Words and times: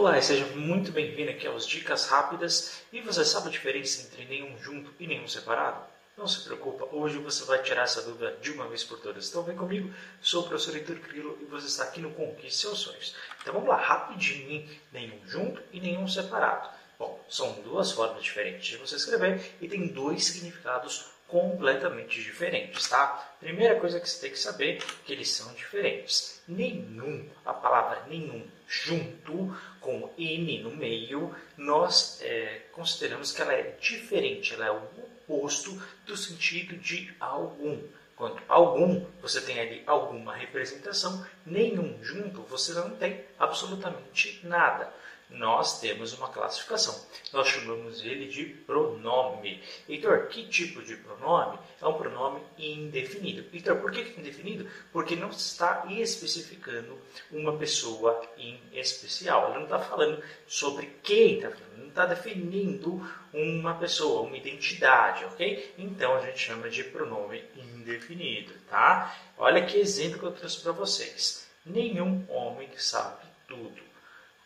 Olá 0.00 0.18
e 0.18 0.22
seja 0.22 0.46
muito 0.56 0.90
bem-vindo 0.92 1.30
aqui 1.30 1.46
aos 1.46 1.66
Dicas 1.66 2.06
Rápidas. 2.06 2.80
E 2.90 3.02
você 3.02 3.22
sabe 3.22 3.48
a 3.48 3.50
diferença 3.50 4.00
entre 4.00 4.24
nenhum 4.24 4.56
junto 4.58 4.90
e 4.98 5.06
nenhum 5.06 5.28
separado? 5.28 5.84
Não 6.16 6.26
se 6.26 6.42
preocupa, 6.42 6.88
hoje 6.90 7.18
você 7.18 7.44
vai 7.44 7.62
tirar 7.62 7.82
essa 7.82 8.00
dúvida 8.00 8.34
de 8.40 8.50
uma 8.50 8.66
vez 8.66 8.82
por 8.82 8.98
todas. 8.98 9.28
Então 9.28 9.42
vem 9.42 9.54
comigo, 9.54 9.92
sou 10.22 10.40
o 10.40 10.48
professor 10.48 10.74
Heitor 10.74 10.96
Crilo 11.00 11.36
e 11.42 11.44
você 11.44 11.66
está 11.66 11.84
aqui 11.84 12.00
no 12.00 12.12
Conquiste 12.12 12.62
Seus 12.62 12.78
Sonhos. 12.78 13.14
Então 13.42 13.52
vamos 13.52 13.68
lá, 13.68 13.76
rapidinho, 13.76 14.66
nenhum 14.90 15.20
junto 15.26 15.62
e 15.70 15.78
nenhum 15.78 16.08
separado. 16.08 16.70
Bom, 16.98 17.22
são 17.28 17.52
duas 17.60 17.92
formas 17.92 18.22
diferentes 18.22 18.68
de 18.68 18.78
você 18.78 18.96
escrever 18.96 19.54
e 19.60 19.68
tem 19.68 19.86
dois 19.86 20.24
significados 20.24 21.10
completamente 21.30 22.20
diferentes, 22.20 22.88
tá? 22.88 23.34
Primeira 23.38 23.78
coisa 23.78 24.00
que 24.00 24.08
você 24.08 24.20
tem 24.20 24.30
que 24.30 24.38
saber 24.38 24.76
é 24.76 24.80
que 25.04 25.12
eles 25.12 25.30
são 25.30 25.52
diferentes. 25.54 26.42
Nenhum, 26.46 27.28
a 27.46 27.54
palavra 27.54 28.04
nenhum 28.08 28.44
junto 28.66 29.56
com 29.80 30.10
N 30.18 30.62
no 30.62 30.70
meio, 30.70 31.34
nós 31.56 32.20
é, 32.22 32.62
consideramos 32.72 33.32
que 33.32 33.40
ela 33.40 33.52
é 33.52 33.76
diferente, 33.80 34.54
ela 34.54 34.66
é 34.66 34.70
o 34.70 34.82
oposto 34.98 35.80
do 36.04 36.16
sentido 36.16 36.76
de 36.76 37.14
algum. 37.18 37.80
Quando 38.16 38.42
algum, 38.48 39.06
você 39.22 39.40
tem 39.40 39.58
ali 39.58 39.82
alguma 39.86 40.34
representação, 40.34 41.26
nenhum 41.46 41.98
junto, 42.02 42.42
você 42.42 42.74
não 42.74 42.90
tem 42.96 43.24
absolutamente 43.38 44.40
nada 44.44 44.92
nós 45.30 45.80
temos 45.80 46.12
uma 46.12 46.28
classificação. 46.28 46.98
Nós 47.32 47.48
chamamos 47.48 48.04
ele 48.04 48.26
de 48.26 48.44
pronome. 48.44 49.62
Heitor, 49.88 50.26
que 50.26 50.46
tipo 50.48 50.82
de 50.82 50.96
pronome? 50.96 51.58
É 51.80 51.86
um 51.86 51.94
pronome 51.94 52.40
indefinido. 52.58 53.44
Heitor, 53.52 53.76
por 53.76 53.90
que 53.92 54.00
indefinido? 54.18 54.68
Porque 54.92 55.16
não 55.16 55.30
está 55.30 55.86
especificando 55.88 56.98
uma 57.30 57.56
pessoa 57.56 58.20
em 58.36 58.60
especial. 58.72 59.46
Ele 59.46 59.58
não 59.58 59.64
está 59.64 59.78
falando 59.78 60.22
sobre 60.46 60.86
quem 61.02 61.36
está 61.36 61.50
falando, 61.50 61.78
não 61.78 61.88
está 61.88 62.06
definindo 62.06 63.08
uma 63.32 63.74
pessoa, 63.74 64.22
uma 64.22 64.36
identidade, 64.36 65.24
ok? 65.24 65.74
Então 65.78 66.16
a 66.16 66.20
gente 66.26 66.38
chama 66.38 66.68
de 66.68 66.84
pronome 66.84 67.42
indefinido, 67.56 68.52
tá? 68.68 69.16
Olha 69.38 69.64
que 69.64 69.78
exemplo 69.78 70.18
que 70.18 70.26
eu 70.26 70.32
trouxe 70.32 70.60
para 70.60 70.72
vocês. 70.72 71.48
Nenhum 71.64 72.24
homem 72.28 72.68
sabe 72.76 73.29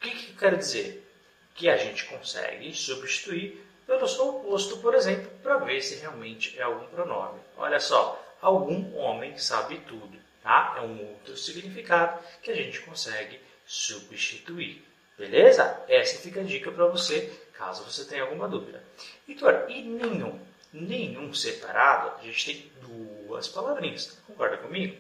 que, 0.04 0.10
que 0.10 0.32
eu 0.32 0.36
quero 0.38 0.56
dizer? 0.56 1.06
Que 1.54 1.68
a 1.68 1.76
gente 1.76 2.04
consegue 2.06 2.74
substituir 2.74 3.64
pelo 3.86 4.06
seu 4.08 4.28
oposto, 4.28 4.78
por 4.78 4.94
exemplo, 4.94 5.30
para 5.42 5.58
ver 5.58 5.80
se 5.80 5.96
realmente 5.96 6.58
é 6.58 6.62
algum 6.62 6.86
pronome. 6.86 7.40
Olha 7.56 7.80
só, 7.80 8.22
algum 8.40 8.96
homem 8.96 9.36
sabe 9.38 9.78
tudo. 9.86 10.18
Tá? 10.42 10.74
É 10.76 10.80
um 10.82 11.10
outro 11.10 11.36
significado 11.36 12.22
que 12.42 12.50
a 12.50 12.54
gente 12.54 12.80
consegue 12.80 13.40
substituir. 13.66 14.84
Beleza? 15.16 15.82
Essa 15.88 16.20
fica 16.20 16.40
a 16.40 16.44
dica 16.44 16.70
para 16.70 16.86
você, 16.86 17.32
caso 17.54 17.84
você 17.84 18.04
tenha 18.04 18.22
alguma 18.22 18.48
dúvida. 18.48 18.82
Vitor, 19.26 19.66
e 19.68 19.82
nenhum? 19.82 20.38
Nenhum 20.72 21.32
separado, 21.32 22.18
a 22.18 22.22
gente 22.22 22.44
tem 22.44 22.72
duas 22.82 23.48
palavrinhas. 23.48 24.18
Concorda 24.26 24.58
comigo? 24.58 24.96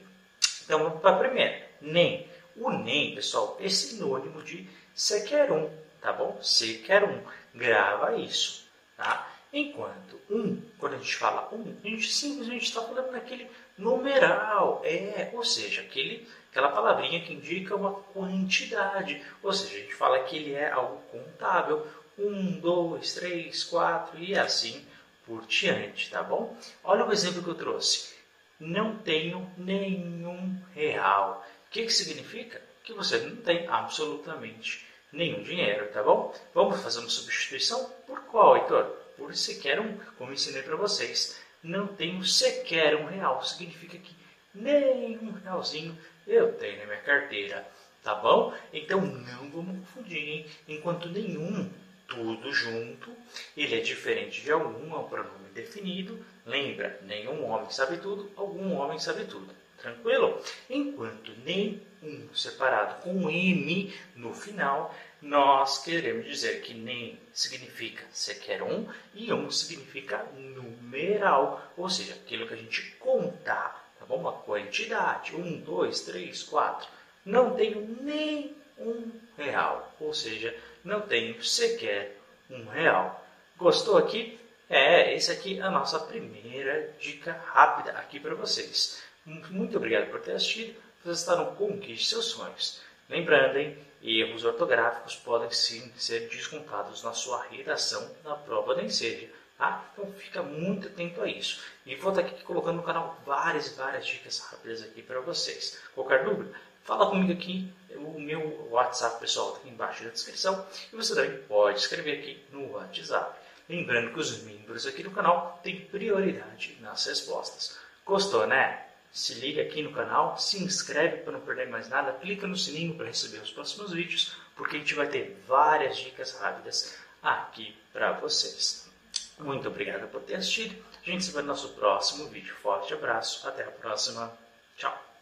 Então 0.64 0.98
para 0.98 1.16
a 1.16 1.18
primeira. 1.18 1.68
Nem. 1.80 2.26
O 2.56 2.70
nem, 2.70 3.14
pessoal, 3.14 3.56
é 3.60 3.68
sinônimo 3.68 4.42
de 4.42 4.68
sequer 4.94 5.50
um, 5.50 5.70
tá 6.00 6.12
bom? 6.12 6.38
Sequer 6.40 7.04
um. 7.04 7.20
Grava 7.54 8.16
isso, 8.16 8.66
tá? 8.96 9.30
Enquanto 9.52 10.20
um, 10.28 10.60
quando 10.78 10.94
a 10.94 10.98
gente 10.98 11.16
fala 11.16 11.48
um, 11.52 11.76
a 11.84 11.88
gente 11.88 12.12
simplesmente 12.12 12.64
está 12.64 12.82
falando 12.82 13.12
naquele 13.12 13.48
numeral, 13.78 14.82
é, 14.84 15.30
ou 15.32 15.44
seja, 15.44 15.82
aquele, 15.82 16.28
aquela 16.50 16.70
palavrinha 16.70 17.20
que 17.20 17.32
indica 17.32 17.76
uma 17.76 17.92
quantidade, 17.92 19.22
ou 19.42 19.52
seja, 19.52 19.76
a 19.76 19.80
gente 19.80 19.94
fala 19.94 20.24
que 20.24 20.36
ele 20.36 20.54
é 20.54 20.70
algo 20.70 21.00
contável, 21.10 21.86
um, 22.18 22.58
dois, 22.58 23.14
três, 23.14 23.64
quatro 23.64 24.18
e 24.18 24.36
assim 24.36 24.84
por 25.26 25.46
diante, 25.46 26.10
tá 26.10 26.22
bom? 26.22 26.56
Olha 26.82 27.06
o 27.06 27.12
exemplo 27.12 27.42
que 27.42 27.48
eu 27.48 27.54
trouxe. 27.54 28.14
Não 28.60 28.96
tenho 28.98 29.50
nenhum 29.56 30.56
real. 30.74 31.44
Que, 31.74 31.86
que 31.86 31.92
significa? 31.92 32.62
Que 32.84 32.92
você 32.92 33.18
não 33.18 33.34
tem 33.34 33.66
absolutamente 33.66 34.86
nenhum 35.12 35.42
dinheiro, 35.42 35.88
tá 35.88 36.04
bom? 36.04 36.32
Vamos 36.54 36.80
fazer 36.80 37.00
uma 37.00 37.10
substituição 37.10 37.90
por 38.06 38.20
qual, 38.26 38.56
Heitor? 38.56 38.84
Por 39.16 39.34
sequer 39.34 39.80
um, 39.80 39.98
como 40.16 40.32
ensinei 40.32 40.62
para 40.62 40.76
vocês. 40.76 41.36
Não 41.64 41.88
tenho 41.88 42.22
sequer 42.24 42.94
um 42.94 43.06
real, 43.06 43.42
significa 43.42 43.98
que 43.98 44.14
nem 44.54 45.18
um 45.18 45.32
realzinho 45.32 45.98
eu 46.28 46.52
tenho 46.52 46.78
na 46.78 46.86
minha 46.86 47.00
carteira, 47.00 47.66
tá 48.04 48.14
bom? 48.14 48.54
Então 48.72 49.00
não 49.00 49.50
vamos 49.50 49.80
confundir, 49.80 50.28
hein? 50.28 50.46
Enquanto 50.68 51.08
nenhum, 51.08 51.68
tudo 52.06 52.52
junto, 52.52 53.10
ele 53.56 53.74
é 53.74 53.80
diferente 53.80 54.42
de 54.42 54.52
algum, 54.52 54.94
é 54.94 54.98
um 55.00 55.08
pronome 55.08 55.48
definido. 55.52 56.24
Lembra, 56.46 57.00
nenhum 57.02 57.44
homem 57.50 57.68
sabe 57.70 57.96
tudo, 57.96 58.30
algum 58.36 58.74
homem 58.74 59.00
sabe 59.00 59.24
tudo. 59.24 59.52
Tranquilo? 59.84 60.42
Enquanto 60.70 61.30
nem 61.44 61.86
um 62.02 62.34
separado 62.34 63.02
com 63.02 63.28
M 63.28 63.94
no 64.16 64.32
final, 64.32 64.94
nós 65.20 65.84
queremos 65.84 66.24
dizer 66.24 66.62
que 66.62 66.72
nem 66.72 67.20
significa 67.34 68.02
sequer 68.10 68.62
um 68.62 68.88
e 69.12 69.30
um 69.30 69.50
significa 69.50 70.24
numeral, 70.32 71.70
ou 71.76 71.90
seja, 71.90 72.14
aquilo 72.14 72.48
que 72.48 72.54
a 72.54 72.56
gente 72.56 72.92
contar, 72.92 73.92
tá 73.98 74.06
bom? 74.06 74.16
Uma 74.16 74.32
quantidade, 74.32 75.36
um, 75.36 75.60
dois, 75.60 76.00
três, 76.00 76.42
quatro. 76.42 76.88
Não 77.22 77.54
tenho 77.54 77.86
nem 78.00 78.56
um 78.78 79.10
real, 79.36 79.94
ou 80.00 80.14
seja, 80.14 80.56
não 80.82 81.02
tenho 81.02 81.44
sequer 81.44 82.16
um 82.48 82.64
real. 82.70 83.22
Gostou 83.58 83.98
aqui? 83.98 84.40
É, 84.70 85.14
essa 85.14 85.34
aqui 85.34 85.58
é 85.58 85.62
a 85.62 85.70
nossa 85.70 85.98
primeira 86.00 86.94
dica 86.98 87.38
rápida 87.52 87.92
aqui 87.92 88.18
para 88.18 88.34
vocês. 88.34 89.04
Muito 89.26 89.78
obrigado 89.78 90.10
por 90.10 90.20
ter 90.20 90.32
assistido. 90.32 90.78
Você 91.02 91.12
está 91.12 91.36
no 91.36 91.56
Conquiste 91.56 92.10
Seus 92.10 92.26
Sonhos. 92.26 92.80
Lembrando, 93.08 93.56
hein, 93.56 93.78
erros 94.02 94.44
ortográficos 94.44 95.16
podem 95.16 95.50
sim 95.50 95.90
ser 95.96 96.28
descontados 96.28 97.02
na 97.02 97.14
sua 97.14 97.42
redação 97.44 98.14
na 98.22 98.34
prova 98.34 98.74
da 98.74 98.82
Enseja. 98.82 99.28
Tá? 99.56 99.82
Então 99.92 100.12
fica 100.12 100.42
muito 100.42 100.88
atento 100.88 101.22
a 101.22 101.26
isso. 101.26 101.62
E 101.86 101.96
vou 101.96 102.10
estar 102.12 102.20
aqui 102.20 102.42
colocando 102.44 102.76
no 102.76 102.82
canal 102.82 103.18
várias, 103.24 103.74
várias 103.74 104.06
dicas 104.06 104.40
rápidas 104.40 104.82
aqui 104.82 105.00
para 105.00 105.20
vocês. 105.20 105.80
Qualquer 105.94 106.24
dúvida, 106.24 106.52
fala 106.82 107.08
comigo 107.08 107.32
aqui. 107.32 107.72
O 107.96 108.20
meu 108.20 108.68
WhatsApp 108.70 109.20
pessoal 109.20 109.48
está 109.48 109.60
aqui 109.60 109.70
embaixo 109.70 110.04
na 110.04 110.10
descrição. 110.10 110.66
E 110.92 110.96
você 110.96 111.14
também 111.14 111.38
pode 111.44 111.78
escrever 111.78 112.18
aqui 112.18 112.44
no 112.50 112.72
WhatsApp. 112.72 113.38
Lembrando 113.70 114.12
que 114.12 114.20
os 114.20 114.42
membros 114.42 114.86
aqui 114.86 115.02
do 115.02 115.10
canal 115.10 115.60
têm 115.62 115.80
prioridade 115.86 116.76
nas 116.82 117.06
respostas. 117.06 117.78
Gostou, 118.04 118.46
né? 118.46 118.84
Se 119.14 119.34
liga 119.34 119.62
aqui 119.62 119.80
no 119.80 119.92
canal, 119.92 120.36
se 120.36 120.60
inscreve 120.60 121.18
para 121.18 121.34
não 121.34 121.40
perder 121.40 121.68
mais 121.68 121.88
nada, 121.88 122.12
clica 122.14 122.48
no 122.48 122.56
sininho 122.56 122.96
para 122.96 123.06
receber 123.06 123.38
os 123.38 123.52
próximos 123.52 123.92
vídeos, 123.92 124.36
porque 124.56 124.74
a 124.74 124.78
gente 124.80 124.92
vai 124.92 125.06
ter 125.06 125.40
várias 125.46 125.96
dicas 125.96 126.36
rápidas 126.36 126.98
aqui 127.22 127.78
para 127.92 128.10
vocês. 128.14 128.90
Muito 129.38 129.68
obrigado 129.68 130.10
por 130.10 130.20
ter 130.22 130.34
assistido. 130.34 130.84
A 131.00 131.04
gente 131.08 131.24
se 131.24 131.30
vê 131.30 131.42
no 131.42 131.48
nosso 131.48 131.68
próximo 131.70 132.26
vídeo. 132.26 132.56
Forte 132.56 132.92
abraço, 132.92 133.46
até 133.46 133.62
a 133.62 133.70
próxima. 133.70 134.36
Tchau! 134.76 135.13